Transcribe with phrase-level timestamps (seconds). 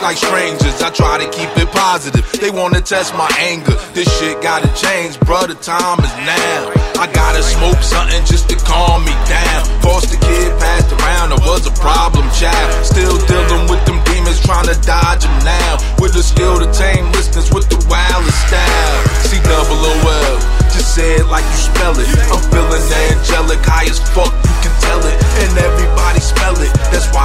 [0.00, 0.80] Like strangers.
[0.80, 2.24] I try to keep it positive.
[2.40, 3.76] They wanna test my anger.
[3.92, 5.54] This shit gotta change, brother.
[5.54, 6.72] Time is now.
[6.96, 9.60] I gotta smoke something just to calm me down.
[9.84, 11.36] Foster kid passed around.
[11.36, 12.68] I was a problem child.
[12.84, 15.76] Still dealing with them demons, trying to dodge them now.
[16.00, 19.00] With the skill to tame listeners with the wildest style.
[19.28, 20.36] See double O L.
[20.72, 22.08] Just say it like you spell it.
[22.32, 24.32] I'm feeling angelic, high as fuck.
[24.32, 26.72] You can tell it, and everybody smell it.
[26.88, 27.19] That's why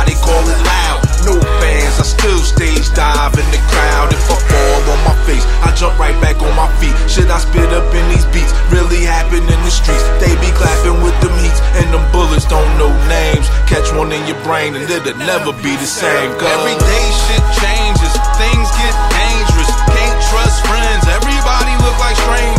[7.95, 8.51] In these beats?
[8.75, 10.03] Really happen in the streets.
[10.19, 13.47] They be clapping with them heats, and them bullets don't know names.
[13.71, 16.35] Catch one in your brain, and it'll never be the same.
[16.35, 19.71] Cause every day shit changes, things get dangerous.
[19.95, 22.19] Can't trust friends, everybody look like.
[22.19, 22.54] Strangers.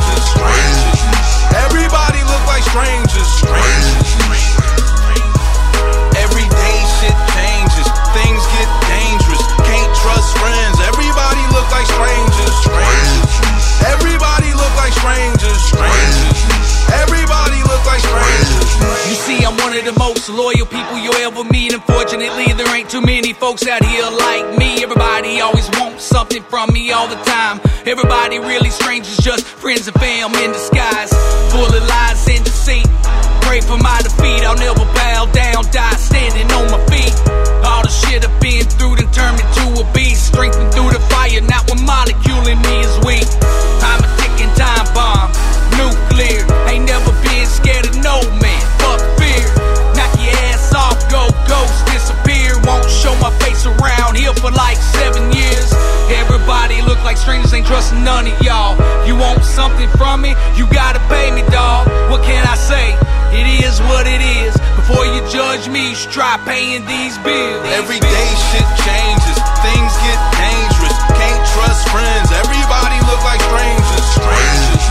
[19.87, 21.73] The most loyal people you'll ever meet.
[21.73, 24.83] Unfortunately, there ain't too many folks out here like me.
[24.83, 27.61] Everybody always wants something from me all the time.
[27.87, 31.14] Everybody really strangers, just friends and fam in disguise.
[31.55, 32.89] Full of lies and deceit.
[33.47, 37.14] Pray for my defeat, I'll never bow down, die standing on my feet.
[37.62, 40.34] All the shit I've been through done turned me to a beast.
[53.67, 55.69] Around here for like seven years.
[56.15, 58.79] Everybody look like strangers, ain't trusting none of y'all.
[59.07, 60.35] You want something from me?
[60.55, 61.91] You gotta pay me, dawg.
[62.11, 62.95] What can I say?
[63.35, 64.55] It is what it is.
[64.79, 67.67] Before you judge me, you try paying these bills.
[67.75, 70.97] Every day shit changes, things get dangerous.
[71.19, 74.07] Can't trust friends, everybody look like strangers.
[74.15, 74.86] Strangers.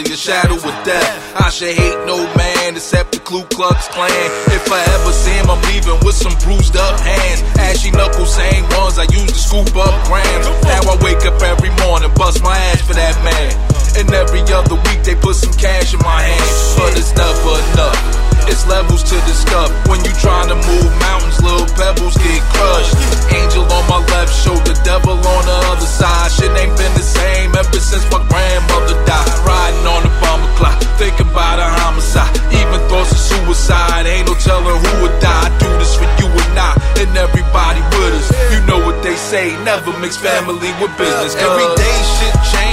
[0.00, 4.10] Valley of shadow of death, I should hate no man except the Ku Klux Klan.
[4.52, 7.42] If I ever see him, I'm leaving with some bruised up hands.
[7.58, 10.46] Ashy knuckles, same ones I used to scoop up grams.
[10.64, 13.52] Now I wake up every morning, bust my ass for that man.
[13.98, 18.30] And every other week they put some cash in my hand, but it's never enough.
[18.46, 19.70] It's levels to stuff.
[19.88, 22.94] When you trying to move mountains, little pebbles get crushed.
[23.34, 23.49] Angel
[33.50, 34.06] suicide.
[34.06, 35.30] Ain't no telling who would die.
[35.30, 38.28] I do this for you and I, and everybody with us.
[38.52, 41.34] You know what they say, never mix family with business.
[41.34, 42.69] Every day shit